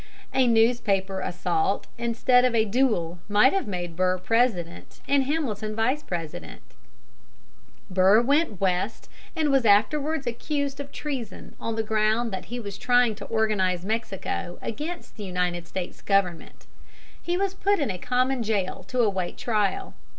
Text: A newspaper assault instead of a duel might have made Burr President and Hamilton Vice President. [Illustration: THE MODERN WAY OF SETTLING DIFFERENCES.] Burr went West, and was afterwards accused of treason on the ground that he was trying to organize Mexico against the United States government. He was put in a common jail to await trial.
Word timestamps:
A 0.33 0.47
newspaper 0.47 1.19
assault 1.19 1.85
instead 1.95 2.43
of 2.43 2.55
a 2.55 2.65
duel 2.65 3.19
might 3.29 3.53
have 3.53 3.67
made 3.67 3.95
Burr 3.95 4.17
President 4.17 4.99
and 5.07 5.25
Hamilton 5.25 5.75
Vice 5.75 6.01
President. 6.01 6.63
[Illustration: 6.71 7.89
THE 7.91 8.01
MODERN 8.01 8.25
WAY 8.25 8.37
OF 8.41 8.41
SETTLING 8.41 8.55
DIFFERENCES.] 8.55 8.57
Burr 8.57 8.59
went 8.59 8.61
West, 8.61 9.09
and 9.35 9.51
was 9.51 9.65
afterwards 9.65 10.25
accused 10.25 10.79
of 10.79 10.91
treason 10.91 11.55
on 11.61 11.75
the 11.75 11.83
ground 11.83 12.31
that 12.31 12.45
he 12.45 12.59
was 12.59 12.79
trying 12.79 13.13
to 13.13 13.25
organize 13.25 13.85
Mexico 13.85 14.57
against 14.63 15.17
the 15.17 15.23
United 15.23 15.67
States 15.67 16.01
government. 16.01 16.65
He 17.21 17.37
was 17.37 17.53
put 17.53 17.77
in 17.77 17.91
a 17.91 17.99
common 17.99 18.41
jail 18.41 18.83
to 18.87 19.01
await 19.03 19.37
trial. 19.37 19.93